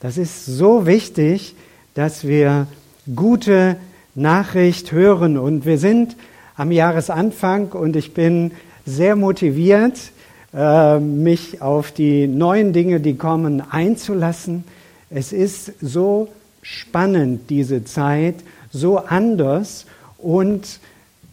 [0.00, 1.54] Das ist so wichtig,
[1.94, 2.66] dass wir
[3.14, 3.76] gute
[4.14, 5.38] Nachricht hören.
[5.38, 6.16] Und wir sind
[6.56, 8.52] am Jahresanfang und ich bin
[8.84, 9.98] sehr motiviert,
[10.54, 14.64] äh, mich auf die neuen Dinge, die kommen, einzulassen.
[15.08, 16.28] Es ist so
[16.62, 18.36] spannend, diese Zeit,
[18.70, 19.86] so anders
[20.18, 20.80] und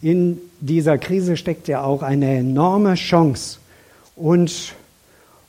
[0.00, 3.58] in dieser Krise steckt ja auch eine enorme Chance.
[4.16, 4.74] Und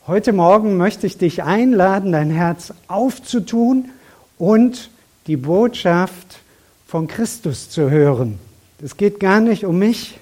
[0.08, 3.90] heute Morgen möchte ich dich einladen, dein Herz aufzutun
[4.38, 4.92] und
[5.26, 6.40] die Botschaft
[6.86, 8.38] von Christus zu hören.
[8.84, 10.20] Es geht gar nicht um mich,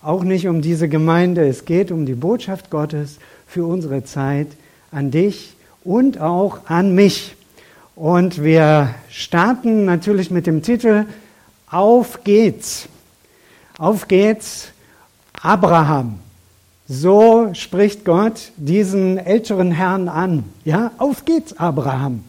[0.00, 1.46] auch nicht um diese Gemeinde.
[1.46, 4.48] Es geht um die Botschaft Gottes für unsere Zeit
[4.90, 7.36] an dich und auch an mich.
[7.94, 11.04] Und wir starten natürlich mit dem Titel
[11.70, 12.88] Auf geht's.
[13.76, 14.68] Auf geht's,
[15.42, 16.20] Abraham.
[16.88, 20.44] So spricht Gott diesen älteren Herrn an.
[20.64, 22.24] Ja, auf geht's, Abraham.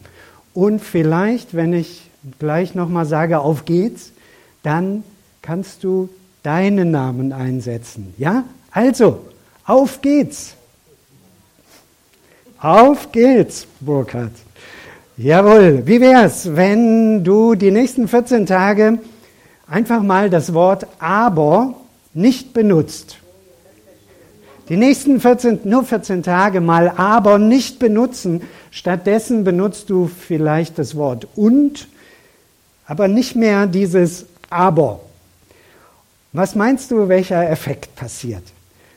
[0.52, 4.12] Und vielleicht, wenn ich gleich nochmal sage, auf geht's,
[4.62, 5.02] dann
[5.40, 6.10] kannst du
[6.42, 8.12] deinen Namen einsetzen.
[8.18, 8.44] Ja?
[8.70, 9.20] Also,
[9.64, 10.54] auf geht's.
[12.58, 14.32] Auf geht's, Burkhard.
[15.16, 15.86] Jawohl.
[15.86, 18.98] Wie wär's, wenn du die nächsten 14 Tage
[19.66, 21.74] einfach mal das Wort aber
[22.12, 23.19] nicht benutzt.
[24.70, 28.42] Die nächsten 14, nur 14 Tage mal aber nicht benutzen.
[28.70, 31.88] Stattdessen benutzt du vielleicht das Wort und,
[32.86, 35.00] aber nicht mehr dieses aber.
[36.32, 38.44] Was meinst du, welcher Effekt passiert?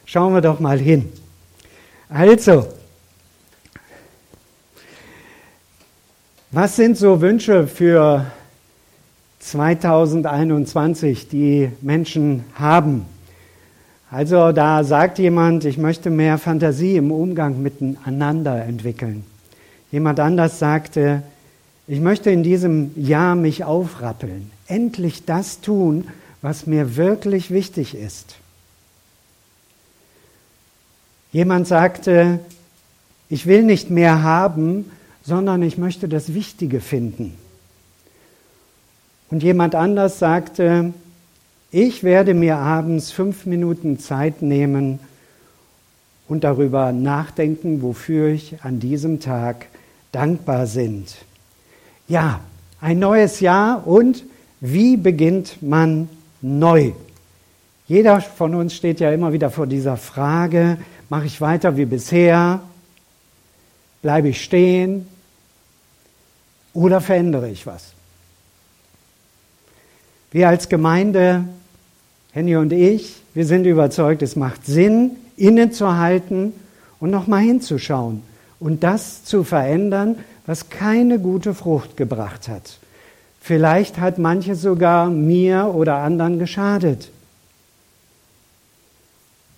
[0.06, 1.12] Schauen wir doch mal hin.
[2.08, 2.68] Also,
[6.52, 8.28] was sind so Wünsche für
[9.40, 13.08] 2021 die Menschen haben.
[14.14, 19.24] Also da sagt jemand, ich möchte mehr Fantasie im Umgang miteinander entwickeln.
[19.92, 21.24] Jemand anders sagte,
[21.88, 26.10] ich möchte in diesem Jahr mich aufrappeln, endlich das tun,
[26.44, 28.36] was mir wirklich wichtig ist.
[31.32, 32.38] Jemand sagte,
[33.30, 34.92] ich will nicht mehr haben,
[35.24, 37.34] sondern ich möchte das Wichtige finden.
[39.32, 40.94] Und jemand anders sagte,
[41.74, 45.00] ich werde mir abends fünf Minuten Zeit nehmen
[46.28, 49.66] und darüber nachdenken, wofür ich an diesem Tag
[50.12, 51.16] dankbar sind.
[52.08, 52.42] Ja,
[52.80, 54.24] ein neues Jahr und
[54.62, 56.10] wie beginnt man
[56.44, 56.92] neu?
[57.88, 60.78] Jeder von uns steht ja immer wieder vor dieser Frage,
[61.10, 62.62] mache ich weiter wie bisher?
[64.04, 65.08] Bleibe ich stehen?
[66.72, 67.94] Oder verändere ich was?
[70.32, 71.46] Wir als Gemeinde,
[72.34, 76.52] Henny und ich, wir sind überzeugt, es macht Sinn, innezuhalten
[77.00, 78.24] und nochmal hinzuschauen
[78.60, 80.16] und das zu verändern,
[80.48, 82.80] was keine gute Frucht gebracht hat.
[83.40, 87.12] Vielleicht hat manches sogar mir oder anderen geschadet.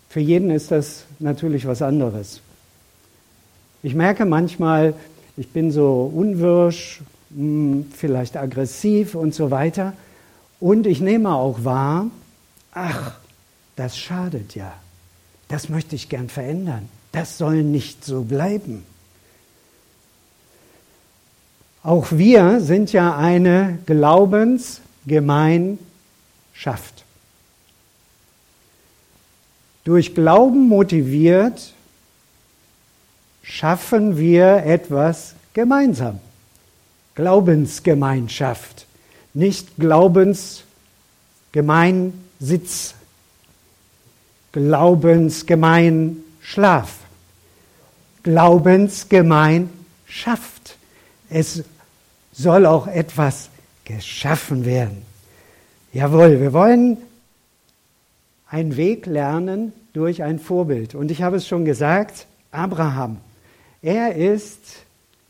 [0.09, 2.41] Für jeden ist das natürlich was anderes.
[3.83, 4.95] Ich merke manchmal,
[5.37, 7.01] ich bin so unwirsch,
[7.33, 9.93] hm, vielleicht aggressiv und so weiter.
[10.59, 12.07] Und ich nehme auch wahr,
[12.75, 13.13] ach,
[13.75, 14.71] das schadet ja.
[15.47, 16.87] Das möchte ich gern verändern.
[17.11, 18.85] Das soll nicht so bleiben.
[21.81, 25.79] Auch wir sind ja eine Glaubensgemeinschaft.
[29.83, 31.73] Durch Glauben motiviert
[33.43, 36.19] schaffen wir etwas gemeinsam.
[37.13, 38.87] Glaubensgemeinschaft
[39.35, 39.77] nicht
[42.39, 42.95] Glaubensgemeinsitz,
[44.51, 46.99] Glaubensgemeinschlaf,
[48.23, 50.77] Glaubensgemeinschaft.
[51.29, 51.63] Es
[52.31, 53.49] soll auch etwas
[53.83, 55.03] geschaffen werden.
[55.93, 56.97] Jawohl, wir wollen
[58.49, 60.95] einen Weg lernen durch ein Vorbild.
[60.95, 63.17] Und ich habe es schon gesagt, Abraham,
[63.81, 64.59] er ist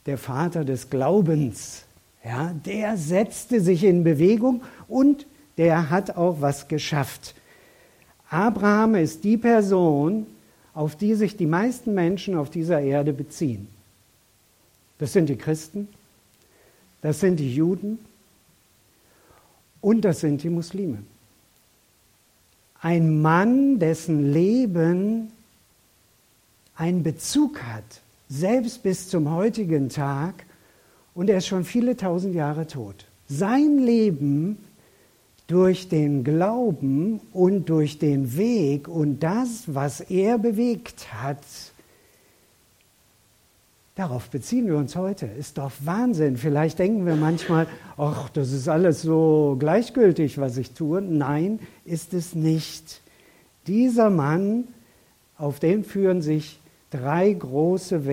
[0.06, 1.84] der Vater des Glaubens.
[2.24, 7.36] Ja, der setzte sich in Bewegung und der hat auch was geschafft.
[8.30, 10.28] Abraham ist die Person,
[10.74, 13.68] auf die sich die meisten Menschen auf dieser Erde beziehen.
[14.98, 15.88] Das sind die Christen,
[17.02, 18.00] das sind die Juden
[19.82, 21.00] und das sind die Muslime.
[22.82, 25.32] Ein Mann, dessen Leben
[26.76, 30.46] einen Bezug hat, selbst bis zum heutigen Tag,
[31.14, 33.06] und er ist schon viele tausend Jahre tot.
[33.28, 34.58] Sein Leben
[35.48, 41.40] durch den Glauben und durch den Weg und das, was er bewegt hat,
[43.96, 45.26] Darauf beziehen wir uns heute.
[45.26, 46.36] Ist doch Wahnsinn.
[46.36, 47.66] Vielleicht denken wir manchmal,
[47.96, 51.02] ach, das ist alles so gleichgültig, was ich tue.
[51.02, 53.00] Nein, ist es nicht.
[53.68, 54.66] Dieser Mann,
[55.38, 56.60] auf den führen sich
[56.92, 58.06] drei große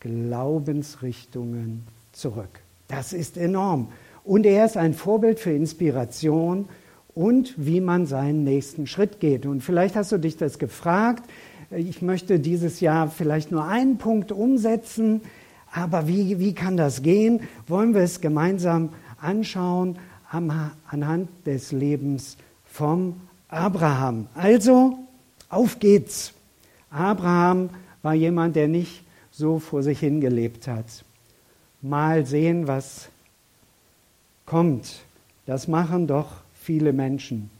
[0.00, 2.60] Weltglaubensrichtungen zurück.
[2.88, 3.88] Das ist enorm.
[4.24, 6.68] Und er ist ein Vorbild für Inspiration
[7.14, 9.46] und wie man seinen nächsten Schritt geht.
[9.46, 11.22] Und vielleicht hast du dich das gefragt,
[11.70, 15.20] ich möchte dieses Jahr vielleicht nur einen Punkt umsetzen,
[15.72, 17.40] aber wie, wie kann das gehen?
[17.66, 18.90] Wollen wir es gemeinsam
[19.20, 19.98] anschauen
[20.30, 24.26] anhand des Lebens vom Abraham.
[24.34, 24.98] Also,
[25.48, 26.32] auf geht's.
[26.90, 27.70] Abraham
[28.02, 31.04] war jemand, der nicht so vor sich hingelebt hat.
[31.82, 33.08] Mal sehen, was
[34.46, 35.00] kommt.
[35.46, 37.50] Das machen doch viele Menschen.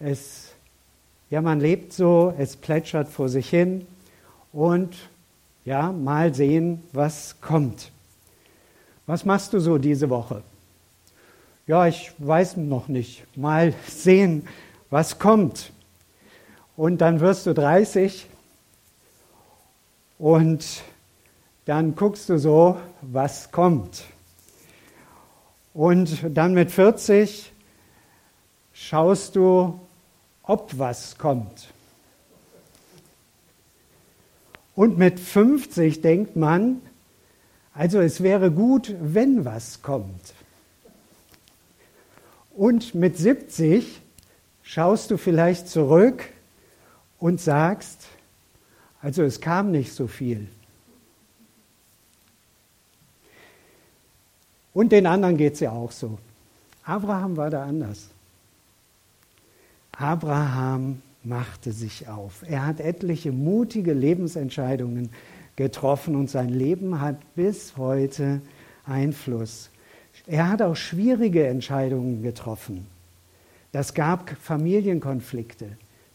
[0.00, 0.54] Es
[1.34, 3.88] ja, man lebt so, es plätschert vor sich hin
[4.52, 4.94] und
[5.64, 7.90] ja, mal sehen, was kommt.
[9.06, 10.44] Was machst du so diese Woche?
[11.66, 13.24] Ja, ich weiß noch nicht.
[13.36, 14.46] Mal sehen,
[14.90, 15.72] was kommt.
[16.76, 18.26] Und dann wirst du 30
[20.20, 20.84] und
[21.64, 24.04] dann guckst du so, was kommt.
[25.74, 27.52] Und dann mit 40
[28.72, 29.80] schaust du,
[30.44, 31.68] ob was kommt.
[34.76, 36.80] Und mit 50 denkt man,
[37.72, 40.32] also es wäre gut, wenn was kommt.
[42.52, 44.00] Und mit 70
[44.62, 46.22] schaust du vielleicht zurück
[47.18, 48.06] und sagst,
[49.02, 50.48] also es kam nicht so viel.
[54.74, 56.18] Und den anderen geht es ja auch so.
[56.84, 58.10] Abraham war da anders.
[59.92, 62.44] Abraham machte sich auf.
[62.46, 65.10] Er hat etliche mutige Lebensentscheidungen
[65.56, 68.40] getroffen und sein Leben hat bis heute
[68.84, 69.70] Einfluss.
[70.26, 72.86] Er hat auch schwierige Entscheidungen getroffen.
[73.72, 75.66] Das gab Familienkonflikte.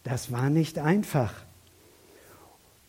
[0.04, 1.32] Das war nicht einfach.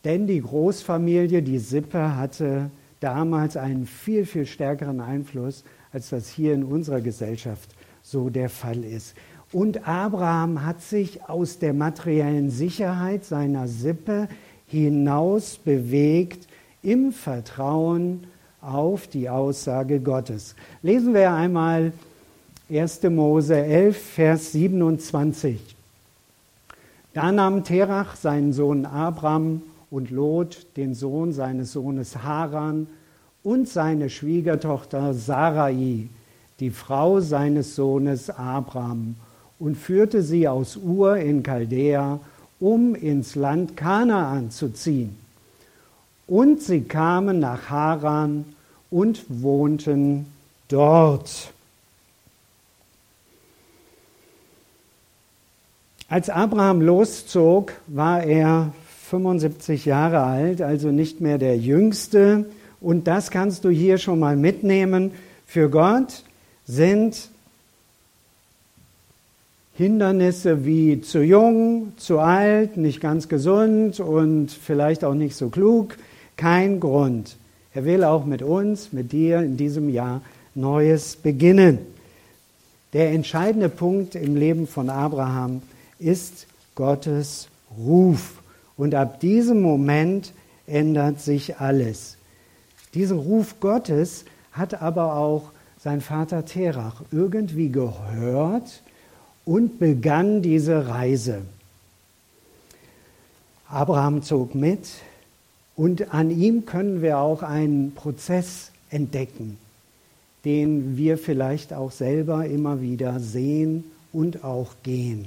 [0.04, 2.70] Denn die Großfamilie, die Sippe, hatte
[3.02, 7.70] damals einen viel, viel stärkeren Einfluss, als das hier in unserer Gesellschaft
[8.02, 9.14] so der Fall ist.
[9.52, 14.28] Und Abraham hat sich aus der materiellen Sicherheit seiner Sippe
[14.66, 16.48] hinaus bewegt
[16.82, 18.24] im Vertrauen
[18.62, 20.54] auf die Aussage Gottes.
[20.82, 21.92] Lesen wir einmal
[22.70, 23.02] 1.
[23.10, 25.60] Mose 11, Vers 27.
[27.12, 29.60] Da nahm Terach seinen Sohn Abraham
[29.92, 32.88] und Lot, den Sohn seines Sohnes Haran,
[33.44, 36.08] und seine Schwiegertochter Sarai,
[36.60, 39.16] die Frau seines Sohnes Abraham,
[39.58, 42.20] und führte sie aus Ur in Chaldea,
[42.58, 45.16] um ins Land Kanaan zu ziehen.
[46.26, 48.46] Und sie kamen nach Haran
[48.90, 50.26] und wohnten
[50.68, 51.52] dort.
[56.08, 58.72] Als Abraham loszog, war er
[59.12, 62.46] 75 Jahre alt, also nicht mehr der Jüngste.
[62.80, 65.10] Und das kannst du hier schon mal mitnehmen.
[65.46, 66.24] Für Gott
[66.66, 67.28] sind
[69.74, 75.98] Hindernisse wie zu jung, zu alt, nicht ganz gesund und vielleicht auch nicht so klug,
[76.38, 77.36] kein Grund.
[77.74, 80.22] Er will auch mit uns, mit dir in diesem Jahr
[80.54, 81.80] Neues beginnen.
[82.94, 85.60] Der entscheidende Punkt im Leben von Abraham
[85.98, 88.41] ist Gottes Ruf.
[88.82, 90.32] Und ab diesem Moment
[90.66, 92.16] ändert sich alles.
[92.94, 98.82] Diesen Ruf Gottes hat aber auch sein Vater Terach irgendwie gehört
[99.44, 101.42] und begann diese Reise.
[103.68, 104.88] Abraham zog mit
[105.76, 109.58] und an ihm können wir auch einen Prozess entdecken,
[110.44, 115.26] den wir vielleicht auch selber immer wieder sehen und auch gehen.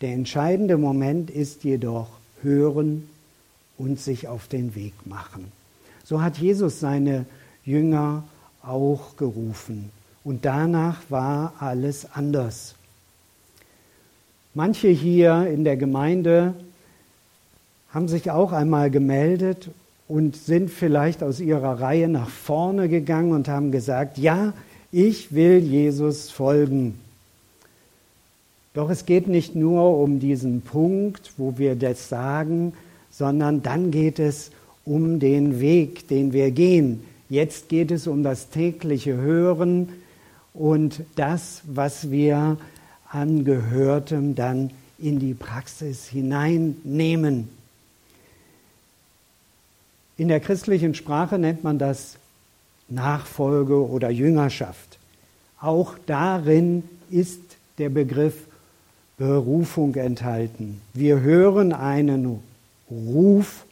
[0.00, 3.08] Der entscheidende Moment ist jedoch hören
[3.78, 5.50] und sich auf den Weg machen.
[6.04, 7.26] So hat Jesus seine
[7.64, 8.24] Jünger
[8.62, 9.90] auch gerufen.
[10.24, 12.74] Und danach war alles anders.
[14.54, 16.54] Manche hier in der Gemeinde
[17.90, 19.70] haben sich auch einmal gemeldet
[20.08, 24.52] und sind vielleicht aus ihrer Reihe nach vorne gegangen und haben gesagt, ja,
[24.90, 26.98] ich will Jesus folgen.
[28.74, 32.72] Doch es geht nicht nur um diesen Punkt, wo wir das sagen,
[33.10, 34.50] sondern dann geht es
[34.84, 37.04] um den Weg, den wir gehen.
[37.28, 39.88] Jetzt geht es um das tägliche Hören
[40.54, 42.56] und das, was wir
[43.10, 47.48] an Gehörtem dann in die Praxis hineinnehmen.
[50.16, 52.16] In der christlichen Sprache nennt man das
[52.88, 54.98] Nachfolge oder Jüngerschaft.
[55.60, 57.40] Auch darin ist
[57.78, 58.34] der Begriff
[59.16, 60.80] Berufung enthalten.
[60.94, 62.40] Wir hören einen
[62.90, 63.64] Ruf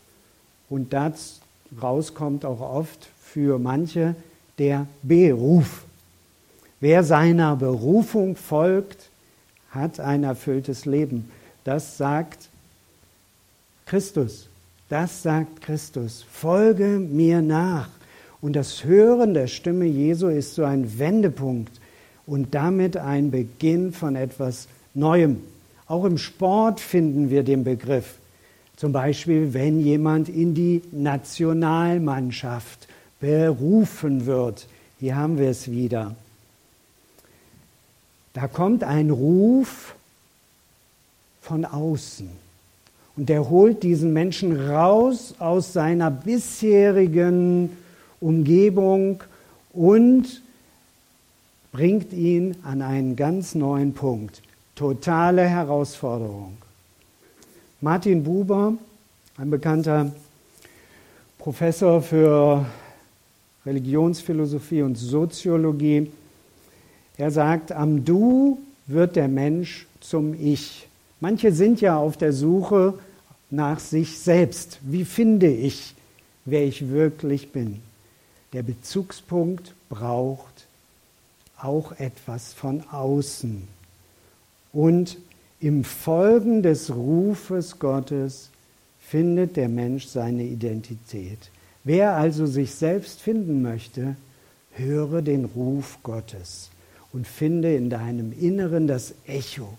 [0.68, 4.14] und daraus kommt auch oft für manche
[4.58, 5.84] der Beruf.
[6.80, 9.10] Wer seiner Berufung folgt,
[9.70, 11.30] hat ein erfülltes Leben.
[11.64, 12.48] Das sagt
[13.86, 14.48] Christus.
[14.88, 16.24] Das sagt Christus.
[16.30, 17.88] Folge mir nach.
[18.40, 21.80] Und das Hören der Stimme Jesu ist so ein Wendepunkt
[22.26, 25.42] und damit ein Beginn von etwas Neuem.
[25.86, 28.14] Auch im Sport finden wir den Begriff.
[28.76, 32.88] Zum Beispiel, wenn jemand in die Nationalmannschaft
[33.20, 34.66] berufen wird.
[34.98, 36.16] Hier haben wir es wieder.
[38.32, 39.94] Da kommt ein Ruf
[41.42, 42.30] von außen.
[43.16, 47.76] Und der holt diesen Menschen raus aus seiner bisherigen
[48.20, 49.22] Umgebung
[49.72, 50.42] und
[51.72, 54.42] bringt ihn an einen ganz neuen Punkt.
[54.80, 56.56] Totale Herausforderung.
[57.82, 58.72] Martin Buber,
[59.36, 60.10] ein bekannter
[61.36, 62.64] Professor für
[63.66, 66.10] Religionsphilosophie und Soziologie,
[67.18, 70.88] er sagt, am Du wird der Mensch zum Ich.
[71.20, 72.94] Manche sind ja auf der Suche
[73.50, 74.78] nach sich selbst.
[74.80, 75.94] Wie finde ich,
[76.46, 77.82] wer ich wirklich bin?
[78.54, 80.66] Der Bezugspunkt braucht
[81.58, 83.79] auch etwas von außen.
[84.72, 85.18] Und
[85.60, 88.50] im Folgen des Rufes Gottes
[89.00, 91.50] findet der Mensch seine Identität.
[91.84, 94.16] Wer also sich selbst finden möchte,
[94.72, 96.70] höre den Ruf Gottes
[97.12, 99.76] und finde in deinem Inneren das Echo.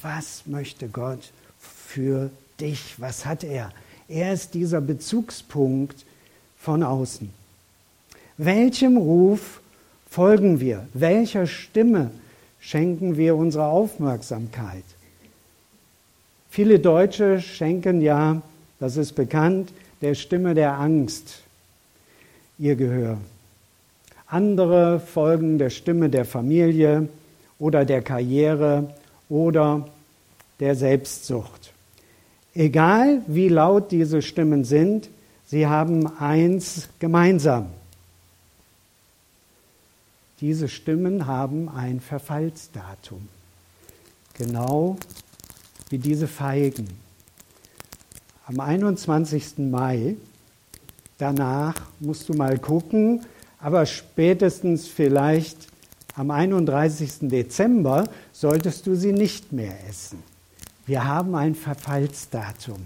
[0.00, 2.96] Was möchte Gott für dich?
[2.98, 3.72] Was hat er?
[4.08, 6.04] Er ist dieser Bezugspunkt
[6.58, 7.30] von außen.
[8.36, 9.60] Welchem Ruf
[10.10, 10.86] folgen wir?
[10.94, 12.10] Welcher Stimme
[12.62, 14.84] schenken wir unsere Aufmerksamkeit?
[16.48, 18.40] Viele Deutsche schenken ja,
[18.78, 21.42] das ist bekannt, der Stimme der Angst
[22.58, 23.18] ihr Gehör.
[24.26, 27.08] Andere folgen der Stimme der Familie
[27.58, 28.94] oder der Karriere
[29.28, 29.88] oder
[30.60, 31.72] der Selbstsucht.
[32.54, 35.08] Egal wie laut diese Stimmen sind,
[35.46, 37.66] sie haben eins gemeinsam.
[40.42, 43.28] Diese Stimmen haben ein Verfallsdatum,
[44.34, 44.96] genau
[45.88, 46.88] wie diese Feigen.
[48.46, 49.58] Am 21.
[49.58, 50.16] Mai,
[51.16, 53.24] danach musst du mal gucken,
[53.60, 55.68] aber spätestens vielleicht
[56.16, 57.28] am 31.
[57.28, 60.24] Dezember solltest du sie nicht mehr essen.
[60.86, 62.82] Wir haben ein Verfallsdatum.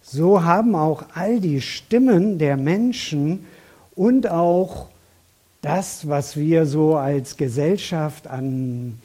[0.00, 3.44] So haben auch all die Stimmen der Menschen
[3.94, 4.88] und auch
[5.62, 8.98] das, was wir so als Gesellschaft an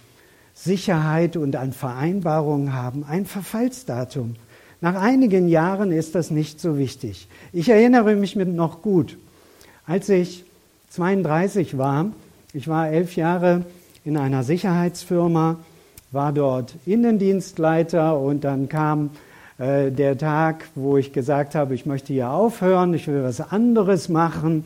[0.53, 4.35] Sicherheit und an Vereinbarungen haben, ein Verfallsdatum.
[4.81, 7.27] Nach einigen Jahren ist das nicht so wichtig.
[7.51, 9.17] Ich erinnere mich noch gut,
[9.85, 10.45] als ich
[10.89, 12.11] 32 war.
[12.53, 13.65] Ich war elf Jahre
[14.05, 15.57] in einer Sicherheitsfirma,
[16.11, 19.09] war dort Innendienstleiter und dann kam
[19.57, 24.07] äh, der Tag, wo ich gesagt habe, ich möchte hier aufhören, ich will was anderes
[24.07, 24.65] machen.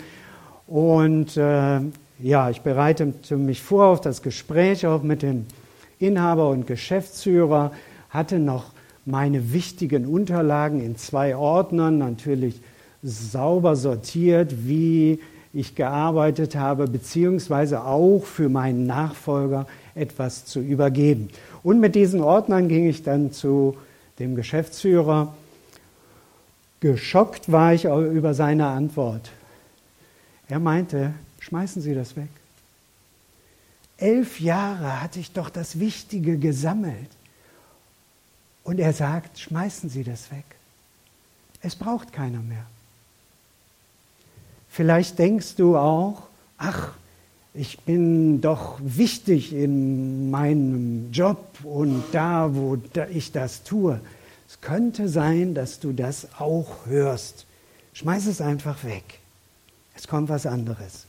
[0.69, 1.79] Und äh,
[2.19, 5.47] ja, ich bereitete mich vor auf das Gespräch auch mit dem
[5.97, 7.71] Inhaber und Geschäftsführer,
[8.11, 8.65] hatte noch
[9.03, 12.61] meine wichtigen Unterlagen in zwei Ordnern natürlich
[13.01, 15.19] sauber sortiert, wie
[15.53, 21.29] ich gearbeitet habe, beziehungsweise auch für meinen Nachfolger etwas zu übergeben.
[21.63, 23.75] Und mit diesen Ordnern ging ich dann zu
[24.19, 25.33] dem Geschäftsführer.
[26.79, 29.31] Geschockt war ich über seine Antwort.
[30.49, 32.29] Er meinte, schmeißen Sie das weg.
[33.97, 37.09] Elf Jahre hatte ich doch das Wichtige gesammelt.
[38.63, 40.45] Und er sagt, schmeißen Sie das weg.
[41.61, 42.65] Es braucht keiner mehr.
[44.69, 46.23] Vielleicht denkst du auch,
[46.57, 46.93] ach,
[47.53, 52.77] ich bin doch wichtig in meinem Job und da, wo
[53.11, 53.99] ich das tue.
[54.47, 57.45] Es könnte sein, dass du das auch hörst.
[57.93, 59.18] Schmeiß es einfach weg.
[59.99, 61.05] Es kommt was anderes.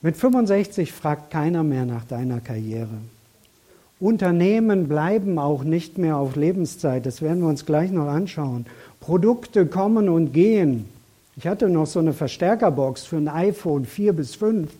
[0.00, 2.98] Mit 65 fragt keiner mehr nach deiner Karriere.
[4.00, 7.06] Unternehmen bleiben auch nicht mehr auf Lebenszeit.
[7.06, 8.66] Das werden wir uns gleich noch anschauen.
[8.98, 10.88] Produkte kommen und gehen.
[11.36, 14.72] Ich hatte noch so eine Verstärkerbox für ein iPhone 4 bis 5.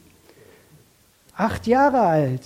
[1.36, 2.42] Acht Jahre alt.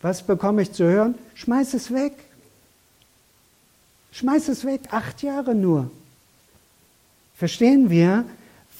[0.00, 1.16] Was bekomme ich zu hören?
[1.34, 2.14] Schmeiß es weg.
[4.12, 4.80] Schmeiß es weg.
[4.90, 5.90] Acht Jahre nur.
[7.36, 8.24] verstehen wir,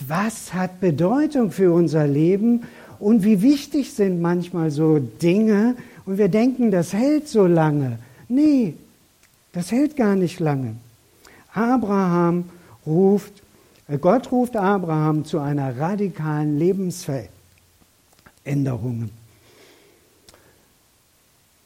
[0.00, 2.64] was hat Bedeutung für unser Leben
[2.98, 7.98] und wie wichtig sind manchmal so Dinge und wir denken, das hält so lange.
[8.28, 8.74] Nee,
[9.52, 10.76] das hält gar nicht lange.
[11.52, 12.50] Abraham
[12.86, 13.42] ruft,
[13.88, 19.10] äh, Gott ruft Abraham zu einer radikalen Lebensveränderung.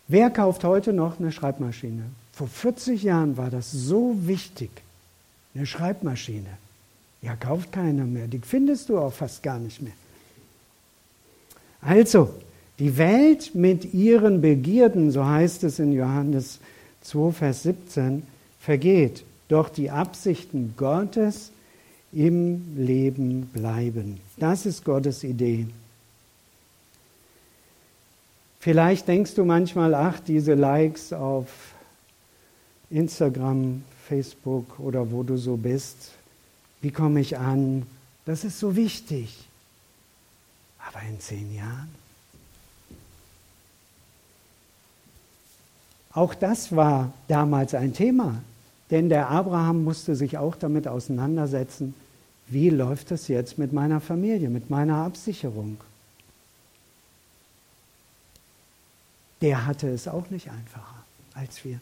[0.07, 2.05] Wer kauft heute noch eine Schreibmaschine?
[2.33, 4.71] Vor 40 Jahren war das so wichtig.
[5.55, 6.49] Eine Schreibmaschine.
[7.23, 8.29] Ja, kauft keiner mehr.
[8.29, 9.93] Die findest du auch fast gar nicht mehr.
[11.81, 12.31] Also,
[12.79, 16.61] die Welt mit ihren Begierden, so heißt es in Johannes
[17.03, 18.23] 2, Vers 17,
[18.61, 19.25] vergeht.
[19.49, 21.51] Doch die Absichten Gottes
[22.13, 24.21] im Leben bleiben.
[24.37, 25.67] Das ist Gottes Idee.
[28.61, 31.47] Vielleicht denkst du manchmal, ach, diese Likes auf
[32.91, 36.13] Instagram, Facebook oder wo du so bist,
[36.81, 37.87] wie komme ich an?
[38.25, 39.49] Das ist so wichtig.
[40.87, 41.89] Aber in zehn Jahren?
[46.13, 48.43] Auch das war damals ein Thema,
[48.91, 51.95] denn der Abraham musste sich auch damit auseinandersetzen,
[52.47, 55.79] wie läuft es jetzt mit meiner Familie, mit meiner Absicherung.
[59.41, 61.05] der hatte es auch nicht einfacher
[61.35, 61.81] als wir.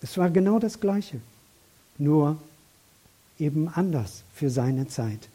[0.00, 1.20] Es war genau das Gleiche,
[1.98, 2.38] nur
[3.38, 5.28] eben anders für seine Zeit.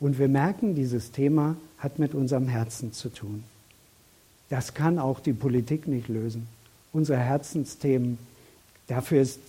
[0.00, 3.44] Und wir merken, dieses Thema hat mit unserem Herzen zu tun.
[4.48, 6.46] Das kann auch die Politik nicht lösen.
[6.92, 8.18] Unsere Herzensthemen,
[8.86, 9.40] dafür ist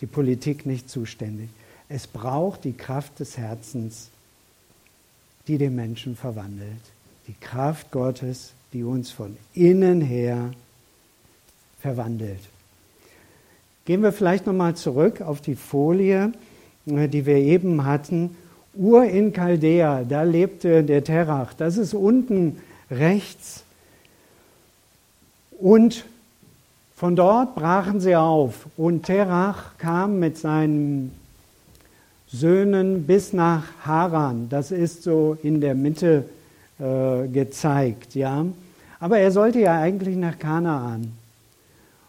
[0.00, 1.48] die Politik nicht zuständig.
[1.88, 4.08] Es braucht die Kraft des Herzens,
[5.46, 6.80] die den Menschen verwandelt.
[7.26, 10.52] Die Kraft Gottes, die uns von innen her
[11.80, 12.40] verwandelt.
[13.84, 16.32] Gehen wir vielleicht nochmal zurück auf die Folie,
[16.86, 18.36] die wir eben hatten.
[18.74, 21.54] Ur in Chaldea, da lebte der Terach.
[21.54, 22.58] Das ist unten
[22.90, 23.64] rechts.
[25.58, 26.04] Und
[26.96, 28.66] von dort brachen sie auf.
[28.76, 31.12] Und Terach kam mit seinen
[32.28, 34.48] Söhnen bis nach Haran.
[34.48, 36.24] Das ist so in der Mitte
[36.78, 38.46] äh, gezeigt, ja.
[38.98, 41.12] Aber er sollte ja eigentlich nach Kanaan.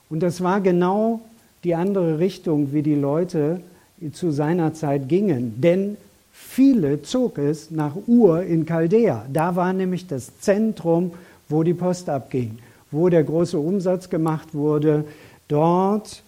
[0.10, 1.20] Und das war genau
[1.64, 3.62] die andere Richtung, wie die Leute
[4.12, 5.62] zu seiner Zeit gingen.
[5.62, 5.98] Denn
[6.32, 9.26] viele zog es nach Ur in Chaldea.
[9.32, 11.12] Da war nämlich das Zentrum,
[11.50, 12.60] wo die Post abging,
[12.92, 15.06] wo der große Umsatz gemacht wurde.
[15.48, 16.24] Dort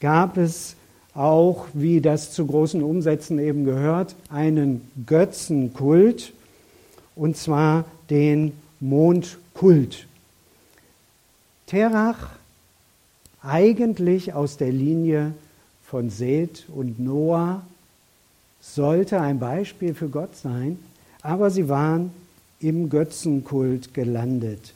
[0.00, 0.76] gab es
[1.14, 6.32] auch, wie das zu großen Umsätzen eben gehört, einen Götzenkult,
[7.16, 10.06] und zwar den Mondkult.
[11.66, 12.30] Terach
[13.42, 15.32] eigentlich aus der Linie
[15.94, 17.62] von Seth und Noah,
[18.60, 20.76] sollte ein Beispiel für Gott sein,
[21.22, 22.10] aber sie waren
[22.58, 24.74] im Götzenkult gelandet.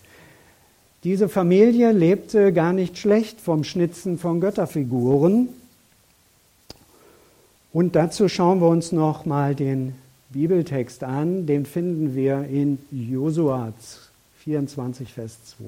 [1.03, 5.49] Diese Familie lebte gar nicht schlecht vom Schnitzen von Götterfiguren.
[7.73, 9.97] Und dazu schauen wir uns noch mal den
[10.31, 11.47] Bibeltext an.
[11.47, 13.73] Den finden wir in Josua
[14.45, 15.65] 24, Vers 2.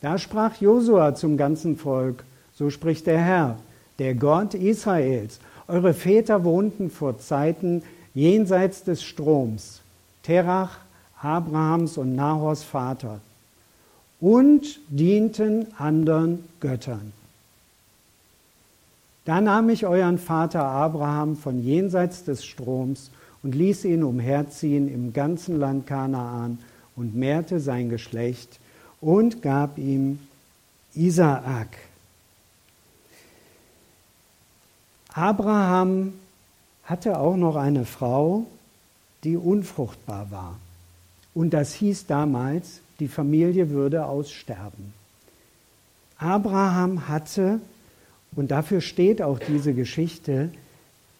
[0.00, 2.24] Da sprach Josua zum ganzen Volk,
[2.56, 3.58] so spricht der Herr,
[3.98, 5.40] der Gott Israels.
[5.66, 7.82] Eure Väter wohnten vor Zeiten
[8.14, 9.80] jenseits des Stroms,
[10.22, 10.78] Terach,
[11.20, 13.20] Abrahams und Nahors Vater,
[14.20, 17.12] und dienten anderen Göttern.
[19.24, 23.10] Da nahm ich euren Vater Abraham von jenseits des Stroms
[23.42, 26.58] und ließ ihn umherziehen im ganzen Land Kanaan
[26.96, 28.58] und mehrte sein Geschlecht
[29.00, 30.18] und gab ihm
[30.94, 31.68] Isaak.
[35.18, 36.12] Abraham
[36.84, 38.46] hatte auch noch eine Frau,
[39.24, 40.58] die unfruchtbar war.
[41.34, 44.94] Und das hieß damals, die Familie würde aussterben.
[46.18, 47.60] Abraham hatte,
[48.36, 50.50] und dafür steht auch diese Geschichte,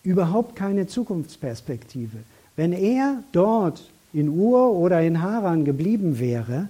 [0.05, 2.19] überhaupt keine Zukunftsperspektive.
[2.55, 3.83] Wenn er dort
[4.13, 6.69] in Ur oder in Haran geblieben wäre,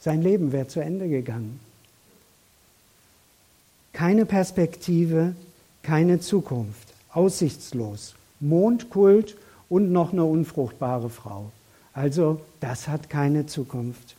[0.00, 1.60] sein Leben wäre zu Ende gegangen.
[3.96, 5.34] Keine Perspektive,
[5.82, 9.38] keine Zukunft, aussichtslos, Mondkult
[9.70, 11.50] und noch eine unfruchtbare Frau.
[11.94, 14.16] Also das hat keine Zukunft.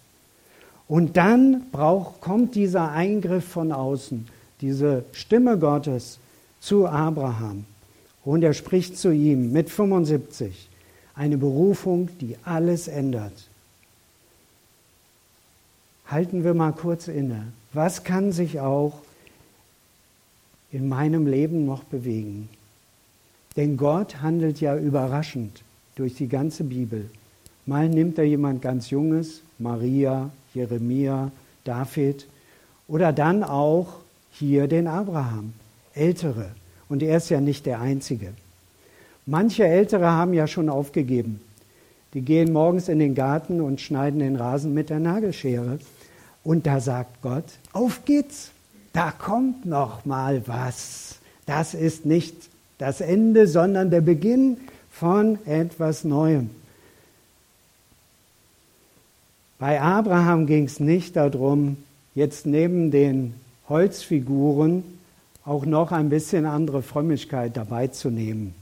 [0.88, 4.28] Und dann braucht, kommt dieser Eingriff von außen,
[4.62, 6.18] diese Stimme Gottes
[6.60, 7.66] zu Abraham.
[8.26, 10.70] Und er spricht zu ihm mit 75.
[11.14, 13.48] Eine Berufung, die alles ändert
[16.08, 17.48] halten wir mal kurz inne.
[17.74, 18.94] Was kann sich auch
[20.72, 22.50] in meinem Leben noch bewegen?
[23.56, 25.64] Denn Gott handelt ja überraschend
[25.96, 27.10] durch die ganze Bibel.
[27.66, 31.32] Mal nimmt er jemand ganz Junges, Maria, Jeremia,
[31.64, 32.28] David,
[32.88, 34.00] oder dann auch
[34.32, 35.54] hier den Abraham,
[35.94, 36.52] Ältere.
[36.88, 38.34] Und er ist ja nicht der Einzige.
[39.26, 41.42] Manche Ältere haben ja schon aufgegeben.
[42.14, 45.80] Die gehen morgens in den Garten und schneiden den Rasen mit der Nagelschere.
[46.44, 48.52] Und da sagt Gott, auf geht's,
[48.98, 51.20] da kommt noch mal was.
[51.46, 52.34] Das ist nicht
[52.80, 54.58] das Ende, sondern der Beginn
[54.90, 56.50] von etwas Neuem.
[59.60, 61.78] Bei Abraham ging es nicht darum,
[62.16, 63.36] jetzt neben den
[63.70, 64.84] Holzfiguren
[65.46, 68.56] auch noch ein bisschen andere Frömmigkeit dabei zu nehmen.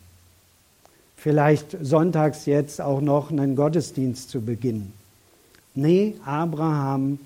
[1.15, 4.91] Vielleicht sonntags jetzt auch noch einen Gottesdienst zu beginnen.
[5.75, 7.19] Nee, Abraham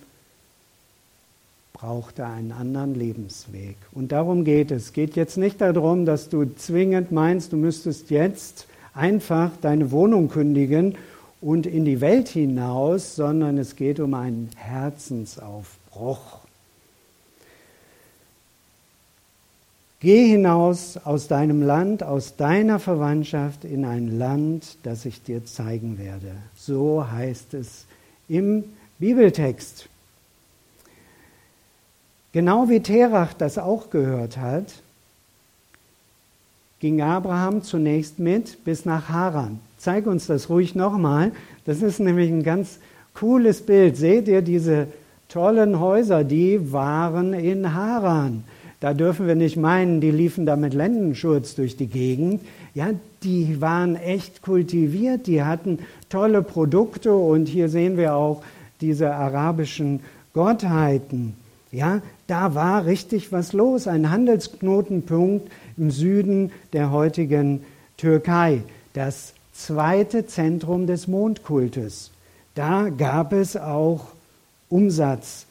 [1.79, 3.77] brauchte einen anderen Lebensweg.
[3.93, 4.87] Und darum geht es.
[4.87, 10.27] Es geht jetzt nicht darum, dass du zwingend meinst, du müsstest jetzt einfach deine Wohnung
[10.27, 10.97] kündigen
[11.39, 16.39] und in die Welt hinaus, sondern es geht um einen Herzensaufbruch.
[20.01, 25.97] Geh hinaus aus deinem Land, aus deiner Verwandtschaft in ein Land, das ich dir zeigen
[25.97, 26.31] werde.
[26.55, 27.85] So heißt es
[28.27, 28.65] im
[28.97, 29.87] Bibeltext.
[32.31, 34.65] Genau wie Terach das auch gehört hat,
[36.79, 39.59] ging Abraham zunächst mit bis nach Haran.
[39.77, 41.31] Zeig uns das ruhig nochmal.
[41.65, 42.79] Das ist nämlich ein ganz
[43.13, 43.97] cooles Bild.
[43.97, 44.87] Seht ihr diese
[45.27, 46.23] tollen Häuser?
[46.23, 48.43] Die waren in Haran.
[48.79, 52.41] Da dürfen wir nicht meinen, die liefen da mit Lendenschurz durch die Gegend.
[52.73, 52.91] Ja,
[53.23, 58.41] die waren echt kultiviert, die hatten tolle Produkte und hier sehen wir auch
[58.79, 59.99] diese arabischen
[60.33, 61.35] Gottheiten.
[61.71, 67.63] Ja, da war richtig was los, ein Handelsknotenpunkt im Süden der heutigen
[67.97, 72.11] Türkei, das zweite Zentrum des Mondkultes.
[72.55, 74.07] Da gab es auch
[74.69, 75.45] Umsatz.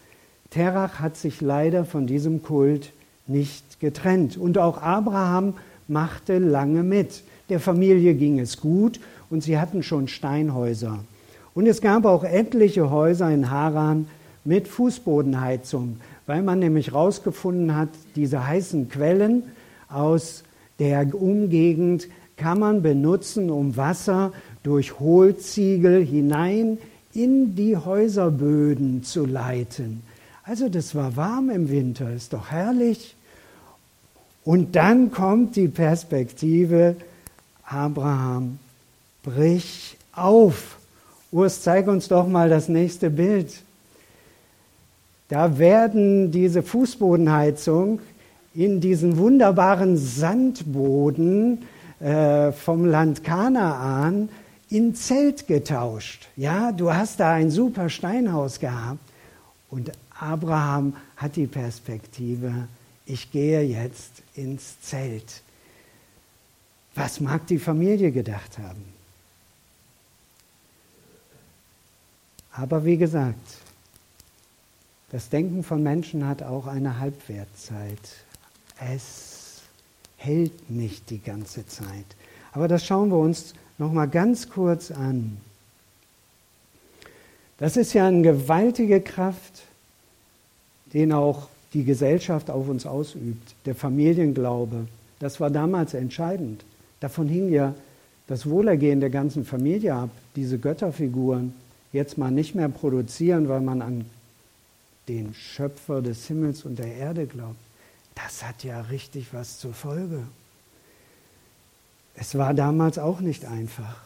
[0.50, 2.92] Terach hat sich leider von diesem Kult
[3.26, 4.36] nicht getrennt.
[4.36, 5.54] Und auch Abraham
[5.86, 7.22] machte lange mit.
[7.48, 8.98] Der Familie ging es gut
[9.30, 11.00] und sie hatten schon Steinhäuser.
[11.54, 14.06] Und es gab auch etliche Häuser in Haran
[14.48, 19.42] mit Fußbodenheizung, weil man nämlich herausgefunden hat, diese heißen Quellen
[19.90, 20.42] aus
[20.78, 22.08] der Umgegend
[22.38, 24.32] kann man benutzen, um Wasser
[24.62, 26.78] durch Hohlziegel hinein
[27.12, 30.02] in die Häuserböden zu leiten.
[30.44, 33.16] Also das war warm im Winter, ist doch herrlich.
[34.44, 36.96] Und dann kommt die Perspektive,
[37.66, 38.58] Abraham,
[39.22, 40.78] brich auf.
[41.32, 43.62] Urs, zeig uns doch mal das nächste Bild.
[45.28, 48.00] Da werden diese Fußbodenheizung
[48.54, 51.64] in diesen wunderbaren Sandboden
[52.00, 54.30] äh, vom Land Kanaan
[54.70, 56.28] in Zelt getauscht.
[56.36, 59.00] Ja, du hast da ein super Steinhaus gehabt
[59.70, 62.68] und Abraham hat die Perspektive,
[63.06, 65.42] ich gehe jetzt ins Zelt.
[66.94, 68.82] Was mag die Familie gedacht haben?
[72.52, 73.58] Aber wie gesagt,
[75.10, 77.98] das Denken von Menschen hat auch eine Halbwertzeit.
[78.80, 79.62] Es
[80.16, 82.04] hält nicht die ganze Zeit.
[82.52, 85.38] Aber das schauen wir uns noch mal ganz kurz an.
[87.58, 89.62] Das ist ja eine gewaltige Kraft,
[90.92, 93.54] den auch die Gesellschaft auf uns ausübt.
[93.64, 94.86] Der Familienglaube,
[95.18, 96.64] das war damals entscheidend.
[97.00, 97.74] Davon hing ja
[98.26, 101.54] das Wohlergehen der ganzen Familie ab, diese Götterfiguren
[101.92, 104.04] jetzt mal nicht mehr produzieren, weil man an
[105.08, 107.58] den Schöpfer des Himmels und der Erde glaubt,
[108.14, 110.22] das hat ja richtig was zur Folge.
[112.14, 114.02] Es war damals auch nicht einfach.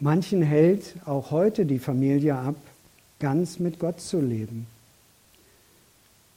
[0.00, 2.54] Manchen hält auch heute die Familie ab,
[3.18, 4.68] ganz mit Gott zu leben.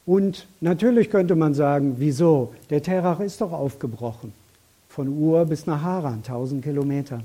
[0.07, 2.55] Und natürlich könnte man sagen, wieso?
[2.71, 4.33] Der Terach ist doch aufgebrochen.
[4.89, 7.21] Von Ur bis nach Haran, 1000 Kilometer.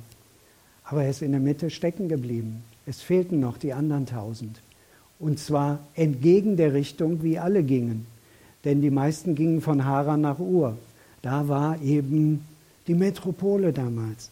[0.84, 2.62] Aber er ist in der Mitte stecken geblieben.
[2.84, 4.60] Es fehlten noch die anderen 1000.
[5.18, 8.06] Und zwar entgegen der Richtung, wie alle gingen.
[8.64, 10.76] Denn die meisten gingen von Haran nach Ur.
[11.22, 12.44] Da war eben
[12.86, 14.30] die Metropole damals.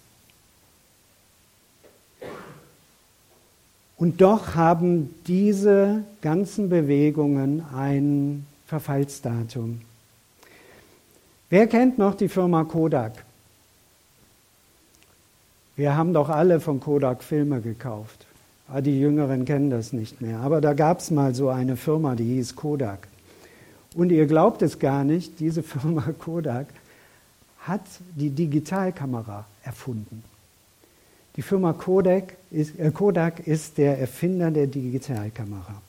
[3.97, 9.81] Und doch haben diese ganzen Bewegungen ein Verfallsdatum.
[11.49, 13.25] Wer kennt noch die Firma Kodak?
[15.77, 18.27] Wir haben doch alle von Kodak Filme gekauft.
[18.69, 20.41] Ah, die Jüngeren kennen das nicht mehr.
[20.41, 23.09] Aber da gab es mal so eine Firma, die hieß Kodak.
[23.95, 26.67] Und ihr glaubt es gar nicht, diese Firma Kodak
[27.61, 27.83] hat
[28.15, 30.23] die Digitalkamera erfunden.
[31.37, 35.83] Die Firma Kodak ist, äh, Kodak ist der Erfinder der Digitalkamera.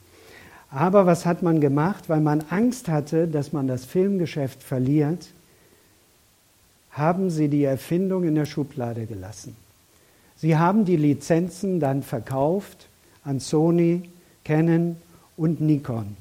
[0.70, 2.10] Aber was hat man gemacht?
[2.10, 5.28] Weil man Angst hatte, dass man das Filmgeschäft verliert,
[6.92, 9.56] haben sie die Erfindung in der Schublade gelassen.
[10.38, 12.88] Sie haben die Lizenzen dann verkauft
[13.24, 14.10] an Sony,
[14.44, 14.98] Canon
[15.38, 16.18] und Nikon.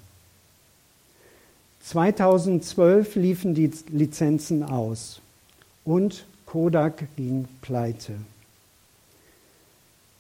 [1.83, 5.21] 2012 liefen die Lizenzen aus
[5.85, 8.15] und Kodak ging pleite.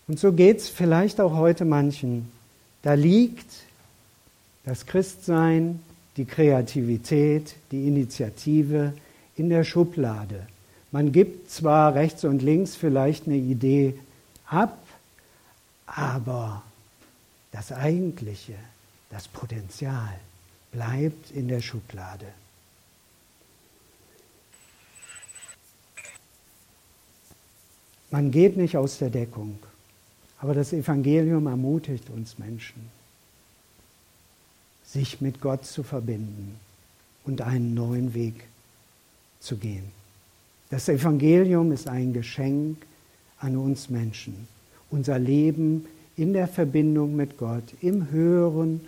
[0.07, 2.31] Und so geht es vielleicht auch heute manchen.
[2.83, 3.47] Da liegt
[4.65, 5.81] das Christsein,
[6.19, 8.93] die Kreativität, die Initiative
[9.37, 10.47] in der Schublade.
[10.95, 13.99] Man gibt zwar rechts und links vielleicht eine Idee
[14.47, 14.79] ab,
[15.87, 16.63] aber
[17.51, 18.55] das Eigentliche,
[19.11, 20.15] das Potenzial
[20.71, 22.27] bleibt in der Schublade.
[28.13, 29.59] Man geht nicht aus der Deckung,
[30.39, 32.89] aber das Evangelium ermutigt uns Menschen,
[34.85, 36.55] sich mit Gott zu verbinden
[37.25, 38.45] und einen neuen Weg
[39.41, 40.04] zu gehen.
[40.75, 42.79] Das Evangelium ist ein Geschenk
[43.39, 44.49] an uns Menschen.
[44.91, 48.81] Unser Leben in der Verbindung mit Gott, im Hören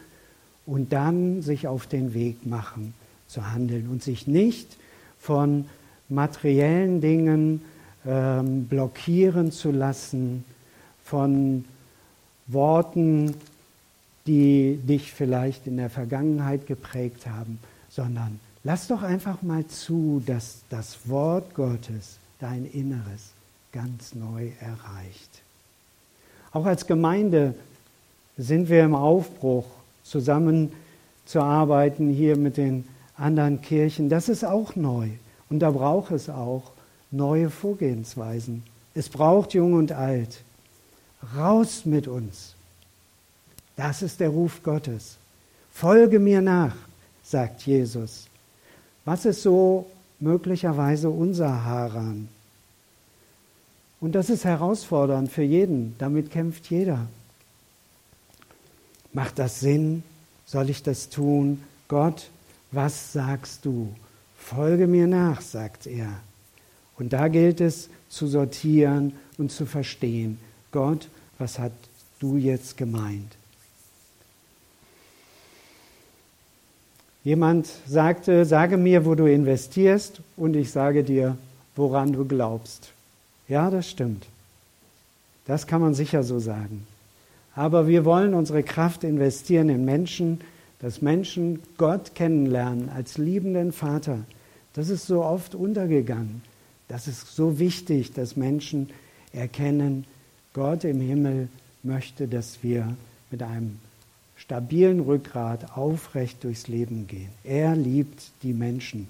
[0.66, 2.92] und dann sich auf den Weg machen
[3.28, 4.76] zu handeln und sich nicht
[5.20, 5.66] von
[6.08, 7.62] materiellen Dingen
[8.04, 10.44] ähm, blockieren zu lassen,
[11.04, 11.64] von
[12.48, 13.32] Worten,
[14.26, 20.62] die dich vielleicht in der Vergangenheit geprägt haben, sondern lass doch einfach mal zu, dass
[20.70, 23.30] das Wort Gottes dein Inneres
[23.70, 25.42] ganz neu erreicht.
[26.50, 27.54] Auch als Gemeinde
[28.36, 29.66] sind wir im Aufbruch,
[30.02, 34.08] zusammenzuarbeiten hier mit den anderen Kirchen.
[34.08, 35.10] Das ist auch neu.
[35.48, 36.72] Und da braucht es auch
[37.12, 38.64] neue Vorgehensweisen.
[38.94, 40.42] Es braucht Jung und Alt.
[41.36, 42.56] Raus mit uns.
[43.76, 45.18] Das ist der Ruf Gottes.
[45.72, 46.74] Folge mir nach,
[47.22, 48.26] sagt Jesus.
[49.06, 49.86] Was ist so
[50.20, 52.28] möglicherweise unser Haran?
[54.00, 55.94] Und das ist herausfordernd für jeden.
[55.98, 57.06] Damit kämpft jeder.
[59.12, 60.02] Macht das Sinn?
[60.44, 61.62] Soll ich das tun?
[61.88, 62.28] Gott,
[62.72, 63.94] was sagst du?
[64.36, 66.10] Folge mir nach, sagt er.
[66.98, 70.38] Und da gilt es zu sortieren und zu verstehen.
[70.72, 71.72] Gott, was hast
[72.18, 73.36] du jetzt gemeint?
[77.26, 81.36] Jemand sagte, sage mir, wo du investierst und ich sage dir,
[81.74, 82.92] woran du glaubst.
[83.48, 84.26] Ja, das stimmt.
[85.44, 86.86] Das kann man sicher so sagen.
[87.52, 90.40] Aber wir wollen unsere Kraft investieren in Menschen,
[90.78, 94.20] dass Menschen Gott kennenlernen als liebenden Vater.
[94.74, 96.42] Das ist so oft untergegangen.
[96.86, 98.90] Das ist so wichtig, dass Menschen
[99.32, 100.04] erkennen,
[100.52, 101.48] Gott im Himmel
[101.82, 102.96] möchte, dass wir
[103.32, 103.80] mit einem
[104.36, 107.30] stabilen Rückgrat aufrecht durchs Leben gehen.
[107.44, 109.08] Er liebt die Menschen.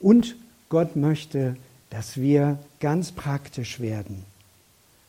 [0.00, 0.36] Und
[0.68, 1.56] Gott möchte,
[1.90, 4.24] dass wir ganz praktisch werden.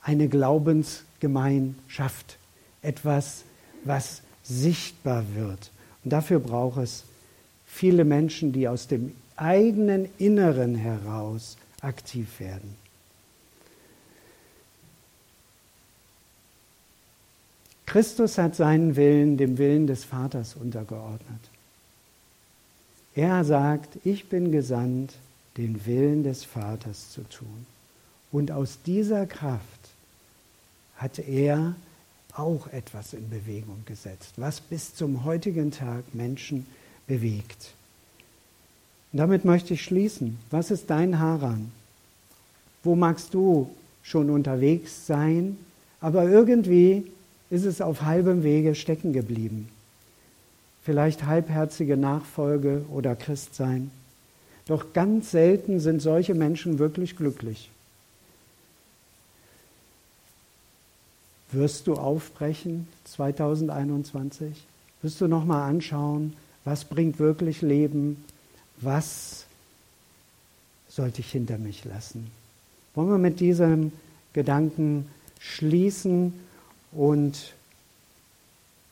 [0.02, 2.38] Eine Glaubensgemeinschaft.
[2.82, 3.44] Etwas,
[3.84, 5.72] was sichtbar wird.
[6.04, 7.04] Und dafür braucht es
[7.66, 12.76] viele Menschen, die aus dem eigenen Inneren heraus aktiv werden.
[17.92, 21.42] Christus hat seinen Willen dem Willen des Vaters untergeordnet.
[23.16, 25.16] Er sagt, ich bin gesandt,
[25.58, 27.66] den Willen des Vaters zu tun.
[28.32, 29.90] Und aus dieser Kraft
[30.96, 31.76] hat er
[32.32, 36.66] auch etwas in Bewegung gesetzt, was bis zum heutigen Tag Menschen
[37.08, 37.74] bewegt.
[39.12, 40.40] Und damit möchte ich schließen.
[40.50, 41.74] Was ist dein Haran?
[42.86, 43.70] Wo magst du
[44.02, 45.58] schon unterwegs sein,
[46.00, 47.12] aber irgendwie
[47.52, 49.70] ist es auf halbem Wege stecken geblieben?
[50.84, 53.92] Vielleicht halbherzige Nachfolge oder Christsein.
[54.66, 57.70] Doch ganz selten sind solche Menschen wirklich glücklich.
[61.52, 64.66] Wirst du aufbrechen 2021?
[65.02, 66.34] Wirst du noch mal anschauen,
[66.64, 68.24] was bringt wirklich Leben?
[68.80, 69.46] Was
[70.88, 72.32] sollte ich hinter mich lassen?
[72.96, 73.92] Wollen wir mit diesem
[74.32, 75.08] Gedanken
[75.40, 76.34] schließen
[76.92, 77.54] und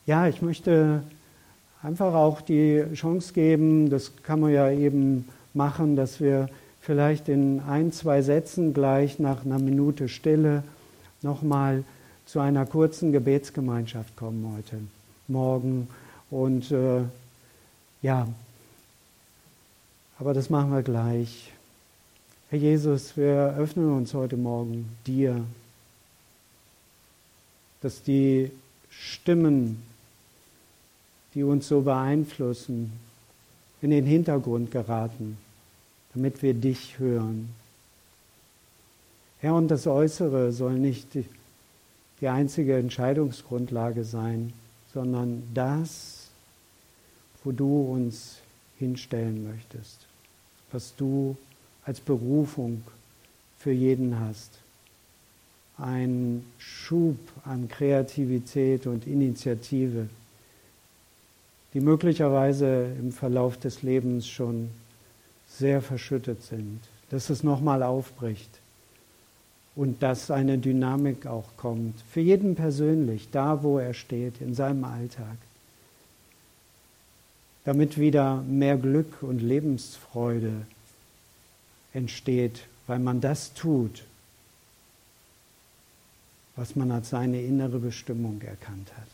[0.05, 1.03] ja, ich möchte
[1.81, 6.49] einfach auch die Chance geben, das kann man ja eben machen, dass wir
[6.81, 10.63] vielleicht in ein, zwei Sätzen gleich nach einer Minute Stille
[11.21, 11.83] nochmal
[12.25, 14.79] zu einer kurzen Gebetsgemeinschaft kommen heute
[15.27, 15.88] Morgen.
[16.31, 17.01] Und äh,
[18.01, 18.27] ja,
[20.19, 21.53] Aber das machen wir gleich.
[22.49, 25.45] Herr Jesus, wir öffnen uns heute Morgen dir,
[27.81, 28.51] dass die
[28.89, 29.81] Stimmen,
[31.33, 32.91] die uns so beeinflussen,
[33.81, 35.37] in den Hintergrund geraten,
[36.13, 37.49] damit wir dich hören.
[39.39, 44.51] Herr, und das Äußere soll nicht die, einzige Entscheidungsgrundlage sein,
[44.93, 46.27] sondern das,
[47.43, 48.39] wo du uns
[48.77, 49.99] hinstellen möchtest,
[50.71, 51.37] was du
[51.85, 52.83] als Berufung
[53.59, 54.51] für jeden hast.
[55.81, 60.09] Ein Schub an Kreativität und Initiative,
[61.73, 64.69] die möglicherweise im Verlauf des Lebens schon
[65.47, 68.49] sehr verschüttet sind, dass es nochmal aufbricht
[69.75, 74.83] und dass eine Dynamik auch kommt, für jeden persönlich, da wo er steht, in seinem
[74.83, 75.37] Alltag,
[77.63, 80.51] damit wieder mehr Glück und Lebensfreude
[81.93, 84.03] entsteht, weil man das tut,
[86.60, 89.08] was man als seine innere Bestimmung erkannt hat.